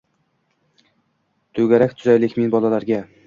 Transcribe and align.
«To’garak 1.59 1.95
tuzaylik, 2.01 2.35
men 2.41 2.55
bolalarga 2.59 3.03